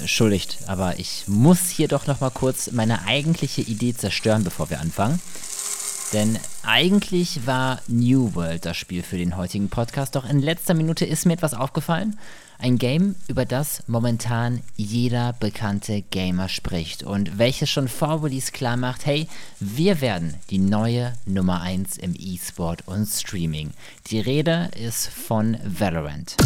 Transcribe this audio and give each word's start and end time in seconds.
entschuldigt, 0.00 0.58
aber 0.66 0.98
ich 0.98 1.24
muss 1.26 1.68
hier 1.68 1.88
doch 1.88 2.06
noch 2.06 2.20
mal 2.20 2.30
kurz 2.30 2.72
meine 2.72 3.06
eigentliche 3.06 3.62
Idee 3.62 3.94
zerstören, 3.94 4.44
bevor 4.44 4.70
wir 4.70 4.80
anfangen. 4.80 5.20
Denn 6.12 6.38
eigentlich 6.64 7.46
war 7.46 7.80
New 7.86 8.34
World 8.34 8.66
das 8.66 8.76
Spiel 8.76 9.02
für 9.02 9.16
den 9.16 9.36
heutigen 9.36 9.68
Podcast, 9.68 10.16
doch 10.16 10.28
in 10.28 10.40
letzter 10.40 10.74
Minute 10.74 11.04
ist 11.04 11.24
mir 11.24 11.34
etwas 11.34 11.54
aufgefallen. 11.54 12.18
Ein 12.58 12.76
Game, 12.76 13.14
über 13.28 13.46
das 13.46 13.84
momentan 13.86 14.60
jeder 14.76 15.32
bekannte 15.34 16.02
Gamer 16.02 16.48
spricht 16.48 17.04
und 17.04 17.38
welches 17.38 17.70
schon 17.70 17.88
vor 17.88 18.22
Release 18.22 18.52
klar 18.52 18.76
macht, 18.76 19.06
hey, 19.06 19.28
wir 19.60 20.00
werden 20.00 20.34
die 20.50 20.58
neue 20.58 21.14
Nummer 21.24 21.62
1 21.62 21.96
im 21.96 22.14
E-Sport 22.18 22.86
und 22.86 23.06
Streaming. 23.06 23.70
Die 24.08 24.20
Rede 24.20 24.70
ist 24.76 25.08
von 25.08 25.56
Valorant. 25.64 26.36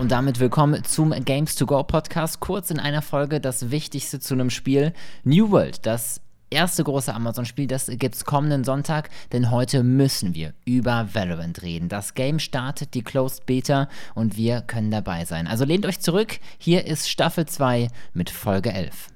Und 0.00 0.12
damit 0.12 0.40
willkommen 0.40 0.82
zum 0.82 1.10
Games 1.26 1.56
to 1.56 1.66
Go 1.66 1.82
Podcast. 1.82 2.40
Kurz 2.40 2.70
in 2.70 2.80
einer 2.80 3.02
Folge 3.02 3.38
das 3.38 3.70
Wichtigste 3.70 4.18
zu 4.18 4.32
einem 4.32 4.48
Spiel. 4.48 4.94
New 5.24 5.50
World, 5.50 5.84
das 5.84 6.22
erste 6.48 6.84
große 6.84 7.12
Amazon-Spiel, 7.12 7.66
das 7.66 7.86
gibt's 7.86 8.24
kommenden 8.24 8.64
Sonntag, 8.64 9.10
denn 9.34 9.50
heute 9.50 9.82
müssen 9.82 10.34
wir 10.34 10.54
über 10.64 11.10
Valorant 11.12 11.60
reden. 11.60 11.90
Das 11.90 12.14
Game 12.14 12.38
startet 12.38 12.94
die 12.94 13.02
Closed 13.02 13.44
Beta 13.44 13.90
und 14.14 14.38
wir 14.38 14.62
können 14.62 14.90
dabei 14.90 15.26
sein. 15.26 15.46
Also 15.46 15.66
lehnt 15.66 15.84
euch 15.84 16.00
zurück, 16.00 16.38
hier 16.56 16.86
ist 16.86 17.10
Staffel 17.10 17.44
2 17.44 17.88
mit 18.14 18.30
Folge 18.30 18.72
11. 18.72 19.08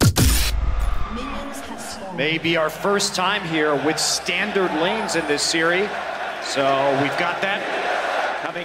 Maybe 2.14 2.61
our 2.61 2.69
first 2.69 3.16
time 3.16 3.41
here 3.51 3.75
with 3.87 3.98
standard 3.98 4.70
lanes 4.83 5.14
in 5.14 5.27
this 5.28 5.41
series. 5.41 5.89
So 6.42 6.61
we've 7.01 7.19
got 7.19 7.41
that 7.41 7.84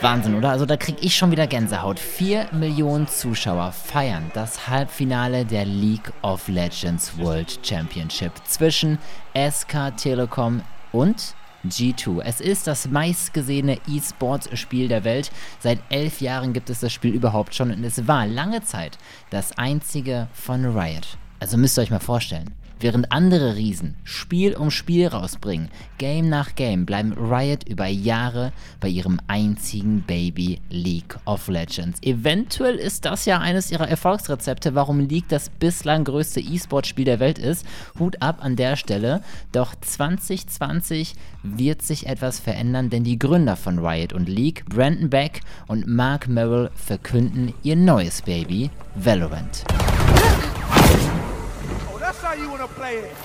Wahnsinn, 0.01 0.35
oder? 0.35 0.49
Also 0.49 0.65
da 0.65 0.77
kriege 0.77 0.99
ich 1.01 1.15
schon 1.15 1.31
wieder 1.31 1.47
Gänsehaut. 1.47 1.99
Vier 1.99 2.47
Millionen 2.51 3.07
Zuschauer 3.07 3.71
feiern 3.71 4.31
das 4.33 4.67
Halbfinale 4.67 5.45
der 5.45 5.65
League 5.65 6.11
of 6.21 6.47
Legends 6.47 7.17
World 7.17 7.59
Championship 7.63 8.31
zwischen 8.45 8.97
SK 9.33 9.95
Telekom 9.97 10.61
und 10.91 11.35
G2. 11.65 12.21
Es 12.21 12.41
ist 12.41 12.67
das 12.67 12.89
meistgesehene 12.89 13.79
E-Sports-Spiel 13.87 14.87
der 14.87 15.03
Welt. 15.03 15.31
Seit 15.59 15.79
elf 15.89 16.21
Jahren 16.21 16.53
gibt 16.53 16.69
es 16.69 16.79
das 16.79 16.91
Spiel 16.91 17.13
überhaupt 17.13 17.55
schon 17.55 17.71
und 17.71 17.83
es 17.83 18.07
war 18.07 18.25
lange 18.27 18.61
Zeit 18.63 18.97
das 19.29 19.57
einzige 19.57 20.27
von 20.33 20.65
Riot. 20.65 21.17
Also 21.39 21.57
müsst 21.57 21.77
ihr 21.77 21.83
euch 21.83 21.91
mal 21.91 21.99
vorstellen. 21.99 22.53
Während 22.81 23.11
andere 23.11 23.55
Riesen 23.55 23.95
Spiel 24.03 24.55
um 24.55 24.71
Spiel 24.71 25.07
rausbringen, 25.07 25.69
Game 25.97 26.29
nach 26.29 26.55
Game, 26.55 26.85
bleiben 26.85 27.13
Riot 27.13 27.67
über 27.67 27.87
Jahre 27.87 28.53
bei 28.79 28.87
ihrem 28.87 29.19
einzigen 29.27 30.01
Baby 30.07 30.61
League 30.69 31.17
of 31.25 31.49
Legends. 31.49 32.01
Eventuell 32.01 32.75
ist 32.75 33.03
das 33.03 33.25
ja 33.25 33.39
eines 33.39 33.71
ihrer 33.71 33.89
Erfolgsrezepte, 33.89 34.75
warum 34.75 35.01
League 35.01 35.27
das 35.27 35.49
bislang 35.49 36.05
größte 36.05 36.39
E-Sport-Spiel 36.39 37.05
der 37.05 37.19
Welt 37.19 37.37
ist. 37.37 37.65
Hut 37.99 38.21
ab 38.21 38.37
an 38.41 38.55
der 38.55 38.77
Stelle. 38.77 39.21
Doch 39.51 39.75
2020 39.75 41.15
wird 41.43 41.81
sich 41.81 42.07
etwas 42.07 42.39
verändern, 42.39 42.89
denn 42.89 43.03
die 43.03 43.19
Gründer 43.19 43.57
von 43.57 43.79
Riot 43.79 44.13
und 44.13 44.29
League, 44.29 44.63
Brandon 44.69 45.09
Beck 45.09 45.41
und 45.67 45.87
Mark 45.87 46.29
Merrill, 46.29 46.69
verkünden 46.75 47.53
ihr 47.63 47.75
neues 47.75 48.21
Baby, 48.21 48.69
Valorant. 48.95 49.65
That's 52.19 52.33
how 52.33 52.43
you 52.43 52.51
wanna 52.51 52.67
play 52.67 52.99
it. 52.99 53.15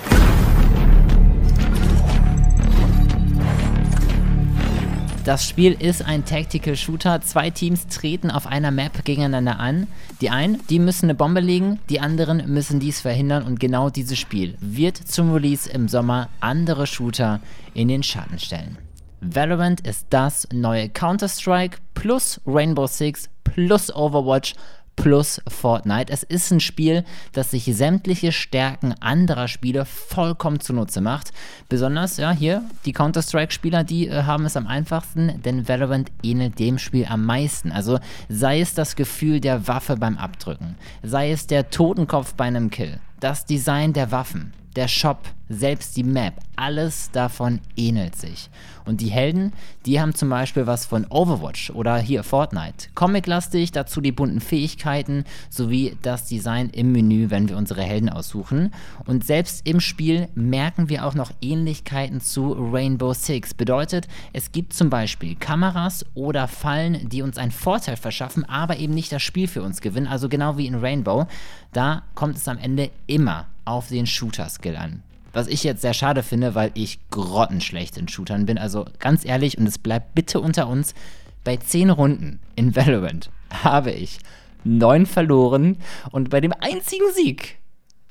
Das 5.25 5.49
Spiel 5.49 5.73
ist 5.73 6.05
ein 6.05 6.25
Tactical 6.25 6.77
Shooter. 6.77 7.21
Zwei 7.23 7.51
Teams 7.51 7.87
treten 7.89 8.31
auf 8.31 8.47
einer 8.47 8.71
Map 8.71 9.05
gegeneinander 9.05 9.59
an. 9.59 9.89
Die 10.21 10.31
einen, 10.31 10.61
die 10.69 10.79
müssen 10.79 11.07
eine 11.07 11.15
Bombe 11.15 11.41
legen, 11.41 11.81
die 11.89 11.99
anderen 11.99 12.53
müssen 12.53 12.79
dies 12.79 13.01
verhindern 13.01 13.45
und 13.45 13.59
genau 13.59 13.91
dieses 13.91 14.19
Spiel 14.19 14.57
wird 14.61 14.97
zum 14.97 15.33
Release 15.33 15.69
im 15.69 15.89
Sommer 15.89 16.29
andere 16.41 16.87
Shooter 16.87 17.41
in 17.73 17.89
den 17.89 18.03
Schatten 18.03 18.39
stellen. 18.39 18.79
Valorant 19.21 19.81
ist 19.81 20.07
das 20.11 20.47
neue 20.53 20.91
Counter-Strike 20.91 21.79
plus 21.95 22.41
Rainbow 22.47 22.87
Six 22.87 23.31
plus 23.43 23.93
Overwatch 23.95 24.55
plus 24.97 25.41
Fortnite. 25.49 26.13
Es 26.13 26.23
ist 26.23 26.51
ein 26.51 26.61
Spiel, 26.61 27.05
das 27.33 27.51
sich 27.51 27.65
sämtliche 27.65 28.33
Stärken 28.33 28.95
anderer 29.01 29.49
Spiele 29.49 29.85
vollkommen 29.85 30.61
zunutze 30.61 31.01
macht. 31.01 31.33
Besonders, 31.69 32.17
ja, 32.17 32.33
hier, 32.33 32.63
die 32.85 32.93
Counter-Strike-Spieler, 32.93 33.85
die 33.85 34.09
äh, 34.09 34.23
haben 34.23 34.47
es 34.47 34.57
am 34.57 34.67
einfachsten, 34.67 35.43
denn 35.43 35.69
Valorant 35.69 36.11
ähnelt 36.23 36.59
dem 36.59 36.79
Spiel 36.79 37.07
am 37.07 37.25
meisten. 37.25 37.73
Also 37.73 37.99
sei 38.29 38.61
es 38.61 38.75
das 38.75 38.97
Gefühl 38.97 39.41
der 39.41 39.69
Waffe 39.69 39.97
beim 39.97 40.17
Abdrücken, 40.17 40.77
sei 41.03 41.31
es 41.31 41.47
der 41.47 41.71
Totenkopf 41.71 42.35
bei 42.35 42.45
einem 42.45 42.71
Kill, 42.71 43.01
das 43.21 43.45
Design 43.45 43.93
der 43.93 44.11
Waffen, 44.13 44.53
der 44.77 44.89
Shop, 44.89 45.19
selbst 45.49 45.97
die 45.97 46.05
Map, 46.05 46.35
alles 46.57 47.11
davon 47.11 47.61
ähnelt 47.77 48.17
sich. 48.17 48.49
Und 48.87 49.01
die 49.01 49.11
Helden, 49.11 49.53
die 49.87 50.01
haben 50.01 50.15
zum 50.15 50.29
Beispiel 50.29 50.67
was 50.67 50.85
von 50.87 51.07
Overwatch 51.09 51.71
oder 51.71 51.97
hier 51.97 52.23
Fortnite. 52.23 52.89
Comic-lastig, 52.95 53.73
dazu 53.73 54.01
die 54.01 54.13
bunten 54.13 54.41
Fähigkeiten 54.41 55.25
sowie 55.49 55.97
das 56.03 56.27
Design 56.27 56.69
im 56.71 56.93
Menü, 56.93 57.31
wenn 57.31 57.49
wir 57.49 57.57
unsere 57.57 57.83
Helden 57.83 58.09
aussuchen. 58.09 58.73
Und 59.07 59.25
selbst 59.25 59.67
im 59.67 59.81
Spiel 59.81 60.29
merken 60.35 60.89
wir 60.89 61.07
auch 61.07 61.15
noch 61.15 61.33
Ähnlichkeiten 61.41 62.21
zu 62.21 62.53
Rainbow 62.53 63.15
Six. 63.15 63.55
Bedeutet, 63.55 64.07
es 64.33 64.53
gibt 64.53 64.75
zum 64.75 64.91
Beispiel 64.91 65.35
Kameras 65.35 66.05
oder 66.15 66.47
Fallen, 66.49 67.09
die 67.09 67.23
uns 67.23 67.39
einen 67.39 67.53
Vorteil 67.53 67.97
verschaffen, 67.97 68.45
aber 68.45 68.79
eben 68.79 68.95
nicht 68.95 69.13
das 69.13 69.23
Spiel 69.23 69.49
für 69.49 69.63
uns 69.63 69.81
gewinnen. 69.81 70.07
Also 70.07 70.29
genau 70.29 70.59
wie 70.59 70.67
in 70.67 70.75
Rainbow. 70.75 71.27
Da 71.73 72.03
kommt 72.15 72.37
es 72.37 72.49
am 72.49 72.59
Ende 72.59 72.91
immer 73.07 73.47
auf 73.65 73.89
den 73.89 74.07
Shooter-Skill 74.07 74.77
an. 74.77 75.03
Was 75.35 75.49
ich 75.49 75.65
jetzt 75.65 75.83
sehr 75.83 75.95
schade 75.95 76.23
finde, 76.23 76.55
weil 76.55 76.71
ich 76.75 77.01
grottenschlecht 77.11 77.97
in 77.97 78.07
Shootern 78.07 78.47
bin. 78.47 78.57
Also 78.57 78.87
ganz 79.01 79.25
ehrlich, 79.25 79.59
und 79.59 79.67
es 79.67 79.79
bleibt 79.79 80.15
bitte 80.15 80.41
unter 80.41 80.69
uns, 80.69 80.95
bei 81.43 81.57
10 81.57 81.91
Runden 81.91 82.39
in 82.55 82.77
Valorant 82.77 83.31
habe 83.65 83.91
ich 83.91 84.21
9 84.63 85.07
verloren 85.07 85.79
und 86.13 86.31
bei 86.31 86.41
dem 86.41 86.53
einzigen 86.53 87.13
Sieg 87.13 87.59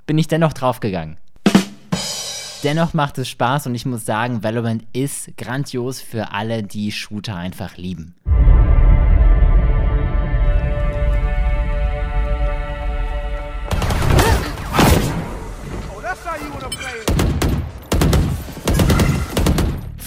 bin 0.06 0.18
ich 0.18 0.28
dennoch 0.28 0.52
draufgegangen. 0.52 1.18
Dennoch 2.64 2.94
macht 2.94 3.18
es 3.18 3.30
Spaß 3.30 3.68
und 3.68 3.76
ich 3.76 3.86
muss 3.86 4.06
sagen, 4.06 4.44
Valorant 4.44 4.86
ist 4.92 5.36
grandios 5.38 6.02
für 6.02 6.34
alle, 6.34 6.62
die 6.62 6.92
Shooter 6.92 7.38
einfach 7.38 7.78
lieben. 7.78 8.16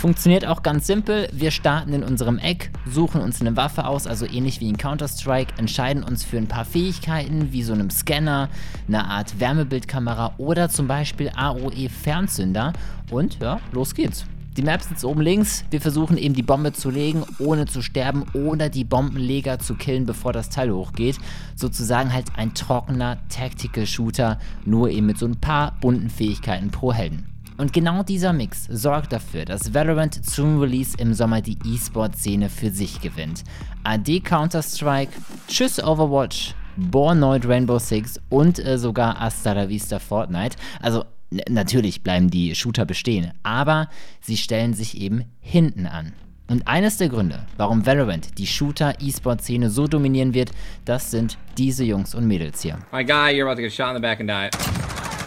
Funktioniert 0.07 0.47
auch 0.47 0.63
ganz 0.63 0.87
simpel. 0.87 1.29
Wir 1.33 1.51
starten 1.51 1.93
in 1.93 2.05
unserem 2.05 2.39
Eck, 2.39 2.71
suchen 2.89 3.21
uns 3.21 3.41
eine 3.41 3.57
Waffe 3.57 3.89
aus, 3.89 4.07
also 4.07 4.25
ähnlich 4.25 4.61
wie 4.61 4.69
in 4.69 4.77
Counter-Strike, 4.77 5.55
entscheiden 5.59 6.05
uns 6.05 6.23
für 6.23 6.37
ein 6.37 6.47
paar 6.47 6.65
Fähigkeiten 6.65 7.51
wie 7.51 7.65
so 7.65 7.73
einem 7.73 7.91
Scanner, 7.91 8.49
eine 8.87 9.05
Art 9.07 9.41
Wärmebildkamera 9.41 10.35
oder 10.39 10.69
zum 10.69 10.87
Beispiel 10.87 11.33
AOE-Fernzünder 11.35 12.73
und 13.11 13.41
ja, 13.43 13.59
los 13.73 13.97
geht's. 13.97 14.27
Die 14.57 14.63
Map 14.63 14.81
sitzt 14.81 15.05
oben 15.05 15.23
links. 15.23 15.65
Wir 15.71 15.81
versuchen 15.81 16.19
eben 16.19 16.35
die 16.35 16.45
Bombe 16.45 16.73
zu 16.73 16.89
legen, 16.89 17.25
ohne 17.41 17.67
zu 17.67 17.83
sterben 17.83 18.27
oder 18.33 18.69
die 18.69 18.85
Bombenleger 18.85 19.59
zu 19.59 19.75
killen, 19.75 20.07
bevor 20.07 20.33
das 20.33 20.51
Teil 20.51 20.71
hochgeht. 20.71 21.19
Sozusagen 21.57 22.13
halt 22.13 22.27
ein 22.37 22.55
trockener 22.55 23.19
Tactical 23.29 23.87
Shooter, 23.87 24.39
nur 24.65 24.89
eben 24.89 25.07
mit 25.07 25.19
so 25.19 25.27
ein 25.27 25.41
paar 25.41 25.77
bunten 25.81 26.11
Fähigkeiten 26.11 26.71
pro 26.71 26.93
Helden. 26.93 27.36
Und 27.59 27.73
genau 27.73 28.03
dieser 28.03 28.33
Mix 28.33 28.67
sorgt 28.71 29.13
dafür, 29.13 29.45
dass 29.45 29.73
Valorant 29.73 30.25
zum 30.25 30.61
Release 30.61 30.97
im 30.99 31.15
Sommer 31.15 31.41
die 31.41 31.59
E-Sport-Szene 31.65 32.51
für 32.51 32.71
sich 32.71 33.01
gewinnt. 33.01 33.45
AD 33.85 34.21
Counter-Strike, 34.21 35.13
Tschüss 35.49 35.83
Overwatch, 35.83 36.55
Bornoid 36.77 37.47
Rainbow 37.47 37.79
Six 37.79 38.21
und 38.29 38.59
äh, 38.59 38.79
sogar 38.79 39.19
Hasta 39.19 39.53
la 39.53 39.69
Vista 39.69 39.99
Fortnite. 39.99 40.57
Also 40.83 41.05
natürlich 41.49 42.03
bleiben 42.03 42.31
die 42.31 42.55
Shooter 42.55 42.85
bestehen, 42.85 43.33
aber 43.43 43.89
sie 44.21 44.37
stellen 44.37 44.75
sich 44.75 45.01
eben 45.01 45.25
hinten 45.41 45.87
an. 45.87 46.13
Und 46.49 46.69
eines 46.69 46.97
der 46.99 47.09
Gründe, 47.09 47.45
warum 47.57 47.87
Valorant 47.87 48.39
die 48.39 48.47
Shooter-E-Sport-Szene 48.47 49.69
so 49.69 49.89
dominieren 49.89 50.33
wird, 50.33 50.51
das 50.85 51.11
sind 51.11 51.39
diese 51.59 51.83
Jungs 51.85 52.15
und 52.15 52.29
Mädels 52.29 52.63
hier. 52.63 52.79
My 52.93 53.05
guy, 53.05 53.33
you're 53.35 53.47
about 53.47 53.57
to 53.57 53.63
get 53.63 53.73
shot 53.73 53.89
in 53.89 53.97
the 53.97 54.01
back 54.01 54.21
and 54.21 54.29
die. 54.29 54.51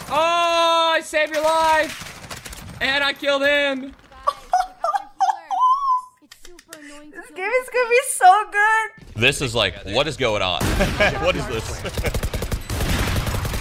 Oh, 0.10 0.96
I 0.98 1.02
saved 1.02 1.36
your 1.36 1.44
life! 1.44 2.09
And 2.82 3.04
I 3.04 3.14
killed 3.14 3.42
him! 3.42 3.94
this 7.12 7.32
game 7.36 7.52
is 7.62 7.70
gonna 7.74 7.90
be 7.90 8.02
so 8.12 8.44
good! 8.52 9.22
This 9.22 9.42
is 9.42 9.54
like, 9.54 9.76
what 9.88 10.08
is 10.08 10.16
going 10.16 10.42
on? 10.42 10.62
what 11.24 11.36
is 11.36 11.46
this? 11.48 11.82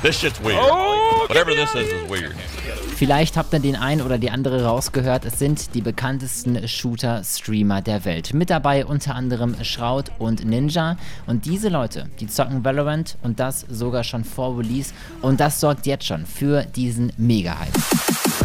This 0.03 0.17
shit's 0.19 0.41
weird. 0.41 0.61
Oh, 0.61 1.27
Whatever 1.29 1.53
this 1.53 1.75
is 1.75 1.89
is 1.89 2.09
weird. 2.09 2.33
Vielleicht 2.95 3.37
habt 3.37 3.53
ihr 3.53 3.59
den 3.59 3.75
einen 3.75 4.03
oder 4.03 4.19
die 4.19 4.31
andere 4.31 4.65
rausgehört. 4.65 5.25
Es 5.25 5.41
sind 5.41 5.75
die 5.75 5.81
bekanntesten 5.81 6.69
Shooter-Streamer 6.69 7.83
der 7.83 8.05
Welt. 8.05 8.33
Mit 8.33 8.51
dabei 8.51 8.87
unter 8.87 9.17
anderem 9.17 9.57
Shroud 9.65 10.13
und 10.21 10.45
Ninja. 10.45 10.97
Und 11.27 11.47
diese 11.47 11.69
Leute, 11.69 12.09
die 12.21 12.29
zocken 12.29 12.65
Valorant 12.65 13.17
und 13.23 13.41
das 13.41 13.67
sogar 13.69 14.05
schon 14.05 14.23
vor 14.25 14.57
Release. 14.57 14.95
Und 15.23 15.41
das 15.41 15.59
sorgt 15.59 15.87
jetzt 15.87 16.07
schon 16.07 16.27
für 16.27 16.63
diesen 16.63 17.13
Mega-Hype. 17.17 18.38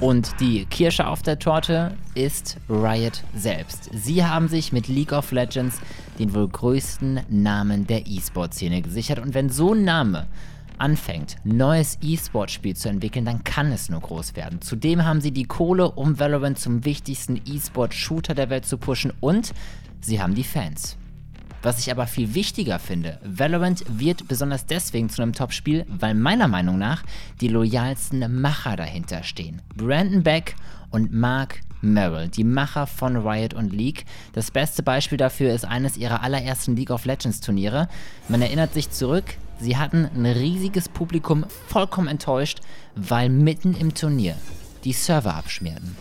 Und 0.00 0.40
die 0.40 0.64
Kirsche 0.64 1.06
auf 1.06 1.20
der 1.20 1.38
Torte 1.38 1.94
ist 2.14 2.56
Riot 2.70 3.22
selbst. 3.34 3.90
Sie 3.92 4.24
haben 4.24 4.48
sich 4.48 4.72
mit 4.72 4.88
League 4.88 5.12
of 5.12 5.30
Legends 5.30 5.78
den 6.18 6.34
wohl 6.34 6.48
größten 6.48 7.20
Namen 7.28 7.86
der 7.86 8.06
E-Sport-Szene 8.06 8.80
gesichert. 8.80 9.18
Und 9.18 9.34
wenn 9.34 9.50
so 9.50 9.74
ein 9.74 9.84
Name 9.84 10.26
anfängt, 10.78 11.36
neues 11.44 11.98
E-Sport-Spiel 12.00 12.74
zu 12.76 12.88
entwickeln, 12.88 13.26
dann 13.26 13.44
kann 13.44 13.72
es 13.72 13.90
nur 13.90 14.00
groß 14.00 14.36
werden. 14.36 14.62
Zudem 14.62 15.04
haben 15.04 15.20
sie 15.20 15.32
die 15.32 15.44
Kohle, 15.44 15.90
um 15.90 16.18
Valorant 16.18 16.58
zum 16.58 16.86
wichtigsten 16.86 17.36
E-Sport-Shooter 17.44 18.34
der 18.34 18.48
Welt 18.48 18.64
zu 18.64 18.78
pushen 18.78 19.12
und 19.20 19.52
sie 20.00 20.22
haben 20.22 20.34
die 20.34 20.44
Fans. 20.44 20.96
Was 21.62 21.78
ich 21.78 21.90
aber 21.90 22.06
viel 22.06 22.34
wichtiger 22.34 22.78
finde, 22.78 23.20
Valorant 23.22 23.84
wird 23.86 24.26
besonders 24.28 24.64
deswegen 24.64 25.10
zu 25.10 25.20
einem 25.20 25.34
Top-Spiel, 25.34 25.84
weil 25.88 26.14
meiner 26.14 26.48
Meinung 26.48 26.78
nach 26.78 27.02
die 27.42 27.48
loyalsten 27.48 28.40
Macher 28.40 28.76
dahinter 28.76 29.22
stehen. 29.22 29.60
Brandon 29.76 30.22
Beck 30.22 30.56
und 30.90 31.12
Mark 31.12 31.60
Merrill, 31.82 32.28
die 32.28 32.44
Macher 32.44 32.86
von 32.86 33.16
Riot 33.16 33.52
und 33.52 33.72
League. 33.72 34.04
Das 34.32 34.50
beste 34.50 34.82
Beispiel 34.82 35.18
dafür 35.18 35.52
ist 35.52 35.66
eines 35.66 35.98
ihrer 35.98 36.22
allerersten 36.22 36.76
League 36.76 36.90
of 36.90 37.04
Legends 37.04 37.40
Turniere. 37.40 37.88
Man 38.28 38.40
erinnert 38.40 38.72
sich 38.72 38.90
zurück, 38.90 39.24
sie 39.60 39.76
hatten 39.76 40.08
ein 40.14 40.26
riesiges 40.26 40.88
Publikum 40.88 41.44
vollkommen 41.68 42.08
enttäuscht, 42.08 42.60
weil 42.96 43.28
mitten 43.28 43.74
im 43.74 43.94
Turnier 43.94 44.36
die 44.84 44.92
Server 44.94 45.34
abschmierten. 45.34 45.96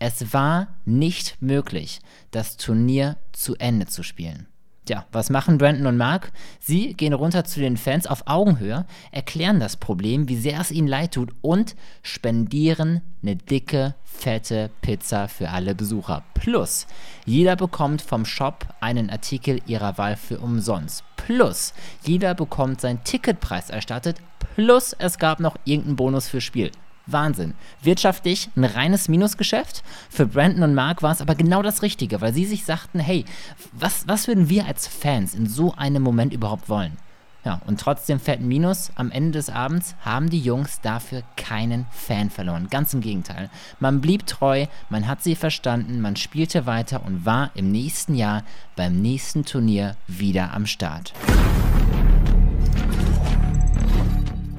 Es 0.00 0.32
war 0.32 0.68
nicht 0.84 1.40
möglich, 1.40 2.00
das 2.32 2.56
Turnier 2.56 3.16
zu 3.32 3.54
Ende 3.56 3.86
zu 3.86 4.02
spielen. 4.02 4.48
Tja, 4.86 5.06
was 5.12 5.30
machen 5.30 5.56
Brandon 5.56 5.86
und 5.86 5.96
Mark? 5.96 6.30
Sie 6.60 6.92
gehen 6.92 7.14
runter 7.14 7.44
zu 7.44 7.58
den 7.58 7.78
Fans 7.78 8.06
auf 8.06 8.24
Augenhöhe, 8.26 8.84
erklären 9.12 9.58
das 9.58 9.78
Problem, 9.78 10.28
wie 10.28 10.36
sehr 10.36 10.60
es 10.60 10.70
ihnen 10.70 10.88
leid 10.88 11.14
tut 11.14 11.30
und 11.40 11.74
spendieren 12.02 13.00
eine 13.22 13.36
dicke, 13.36 13.94
fette 14.04 14.70
Pizza 14.82 15.28
für 15.28 15.48
alle 15.48 15.74
Besucher. 15.74 16.22
Plus, 16.34 16.86
jeder 17.24 17.56
bekommt 17.56 18.02
vom 18.02 18.26
Shop 18.26 18.66
einen 18.80 19.08
Artikel 19.08 19.62
ihrer 19.64 19.96
Wahl 19.96 20.16
für 20.16 20.38
umsonst. 20.38 21.02
Plus, 21.16 21.72
jeder 22.02 22.34
bekommt 22.34 22.82
seinen 22.82 23.02
Ticketpreis 23.04 23.70
erstattet. 23.70 24.18
Plus, 24.54 24.94
es 24.98 25.18
gab 25.18 25.40
noch 25.40 25.56
irgendeinen 25.64 25.96
Bonus 25.96 26.28
fürs 26.28 26.44
Spiel. 26.44 26.70
Wahnsinn. 27.06 27.54
Wirtschaftlich 27.82 28.48
ein 28.56 28.64
reines 28.64 29.08
Minusgeschäft. 29.08 29.82
Für 30.10 30.26
Brandon 30.26 30.62
und 30.62 30.74
Mark 30.74 31.02
war 31.02 31.12
es 31.12 31.20
aber 31.20 31.34
genau 31.34 31.62
das 31.62 31.82
Richtige, 31.82 32.20
weil 32.20 32.32
sie 32.32 32.44
sich 32.44 32.64
sagten, 32.64 32.98
hey, 32.98 33.24
was, 33.72 34.06
was 34.08 34.28
würden 34.28 34.48
wir 34.48 34.66
als 34.66 34.86
Fans 34.86 35.34
in 35.34 35.46
so 35.46 35.74
einem 35.74 36.02
Moment 36.02 36.32
überhaupt 36.32 36.68
wollen? 36.68 36.96
Ja, 37.44 37.60
und 37.66 37.78
trotzdem 37.78 38.20
fetten 38.20 38.48
Minus. 38.48 38.90
Am 38.94 39.10
Ende 39.10 39.32
des 39.32 39.50
Abends 39.50 39.94
haben 40.00 40.30
die 40.30 40.40
Jungs 40.40 40.80
dafür 40.80 41.22
keinen 41.36 41.84
Fan 41.90 42.30
verloren. 42.30 42.68
Ganz 42.70 42.94
im 42.94 43.02
Gegenteil. 43.02 43.50
Man 43.80 44.00
blieb 44.00 44.26
treu, 44.26 44.66
man 44.88 45.06
hat 45.06 45.22
sie 45.22 45.36
verstanden, 45.36 46.00
man 46.00 46.16
spielte 46.16 46.64
weiter 46.64 47.04
und 47.04 47.26
war 47.26 47.50
im 47.54 47.70
nächsten 47.70 48.14
Jahr 48.14 48.44
beim 48.76 49.02
nächsten 49.02 49.44
Turnier 49.44 49.96
wieder 50.06 50.54
am 50.54 50.64
Start. 50.64 51.12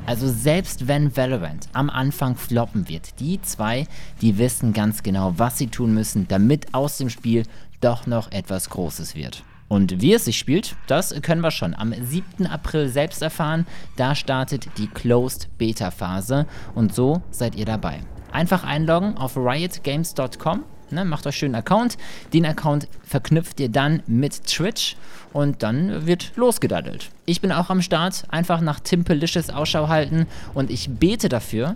Also 0.06 0.28
selbst 0.30 0.88
wenn 0.88 1.16
Valorant 1.18 1.68
am 1.74 1.90
Anfang 1.90 2.36
floppen 2.36 2.88
wird, 2.88 3.20
die 3.20 3.42
zwei, 3.42 3.88
die 4.22 4.38
wissen 4.38 4.72
ganz 4.72 5.02
genau, 5.02 5.34
was 5.38 5.58
sie 5.58 5.68
tun 5.68 5.94
müssen, 5.94 6.28
damit 6.28 6.74
aus 6.74 6.98
dem 6.98 7.10
Spiel 7.10 7.44
doch 7.82 8.06
noch 8.06 8.32
etwas 8.32 8.70
Großes 8.70 9.16
wird. 9.16 9.44
Und 9.68 10.02
wie 10.02 10.14
es 10.14 10.26
sich 10.26 10.38
spielt, 10.38 10.76
das 10.86 11.14
können 11.24 11.42
wir 11.42 11.50
schon 11.50 11.74
am 11.74 11.92
7. 11.92 12.46
April 12.46 12.88
selbst 12.88 13.24
erfahren. 13.24 13.66
Da 13.96 14.14
startet 14.14 14.70
die 14.78 14.88
Closed 14.88 15.50
Beta 15.58 15.90
Phase 15.90 16.46
und 16.76 16.94
so 16.94 17.24
seid 17.32 17.56
ihr 17.56 17.66
dabei. 17.66 18.02
Einfach 18.32 18.64
einloggen 18.64 19.18
auf 19.18 19.36
riotgames.com 19.36 20.64
Ne, 20.92 21.04
macht 21.06 21.26
euch 21.28 21.36
schön 21.36 21.56
einen 21.56 21.64
Account. 21.64 21.98
Den 22.34 22.46
Account 22.46 22.88
verknüpft 23.04 23.60
ihr 23.60 23.70
dann 23.70 24.04
mit 24.08 24.46
Twitch 24.46 24.96
und 25.34 25.64
dann 25.64 26.06
wird 26.06 26.34
losgedaddelt. 26.36 27.10
Ich 27.26 27.42
bin 27.42 27.52
auch 27.52 27.70
am 27.70 27.82
Start. 27.82 28.24
Einfach 28.30 28.62
nach 28.62 28.80
Timpelicious 28.80 29.50
Ausschau 29.50 29.88
halten 29.88 30.28
und 30.54 30.70
ich 30.70 30.90
bete 30.90 31.30
dafür, 31.30 31.76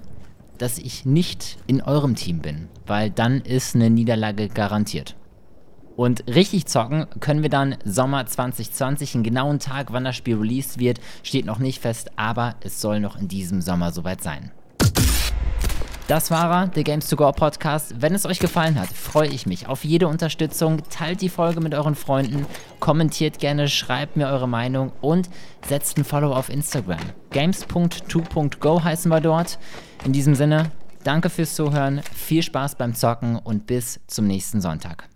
dass 0.57 0.77
ich 0.77 1.05
nicht 1.05 1.57
in 1.67 1.81
eurem 1.81 2.15
Team 2.15 2.39
bin, 2.39 2.67
weil 2.85 3.09
dann 3.09 3.41
ist 3.41 3.75
eine 3.75 3.89
Niederlage 3.89 4.47
garantiert. 4.49 5.15
Und 5.95 6.23
richtig 6.27 6.65
zocken 6.67 7.07
können 7.19 7.41
wir 7.41 7.49
dann 7.49 7.75
Sommer 7.83 8.25
2020. 8.25 9.15
Einen 9.15 9.23
genauen 9.23 9.59
Tag, 9.59 9.91
wann 9.91 10.05
das 10.05 10.15
Spiel 10.15 10.37
released 10.37 10.79
wird, 10.79 11.01
steht 11.23 11.45
noch 11.45 11.59
nicht 11.59 11.81
fest, 11.81 12.11
aber 12.15 12.55
es 12.61 12.79
soll 12.79 13.01
noch 13.01 13.19
in 13.19 13.27
diesem 13.27 13.61
Sommer 13.61 13.91
soweit 13.91 14.23
sein. 14.23 14.51
Das 16.09 16.31
war 16.31 16.51
er, 16.51 16.67
der 16.69 16.83
Games 16.83 17.07
to 17.07 17.15
Go 17.15 17.31
Podcast. 17.31 18.01
Wenn 18.01 18.15
es 18.15 18.25
euch 18.25 18.39
gefallen 18.39 18.79
hat, 18.79 18.87
freue 18.87 19.27
ich 19.27 19.45
mich 19.45 19.67
auf 19.67 19.85
jede 19.85 20.07
Unterstützung. 20.07 20.81
Teilt 20.89 21.21
die 21.21 21.29
Folge 21.29 21.61
mit 21.61 21.75
euren 21.75 21.93
Freunden, 21.93 22.47
kommentiert 22.79 23.37
gerne, 23.37 23.67
schreibt 23.67 24.17
mir 24.17 24.25
eure 24.25 24.47
Meinung 24.47 24.91
und 25.01 25.29
setzt 25.67 25.99
ein 25.99 26.03
Follow 26.03 26.33
auf 26.33 26.49
Instagram. 26.49 26.97
Games.2.go 27.29 28.83
heißen 28.83 29.11
wir 29.11 29.21
dort. 29.21 29.59
In 30.03 30.11
diesem 30.11 30.33
Sinne, 30.33 30.71
danke 31.03 31.29
fürs 31.29 31.53
Zuhören, 31.53 32.01
viel 32.15 32.41
Spaß 32.41 32.73
beim 32.73 32.95
Zocken 32.95 33.35
und 33.35 33.67
bis 33.67 33.99
zum 34.07 34.25
nächsten 34.25 34.61
Sonntag. 34.61 35.09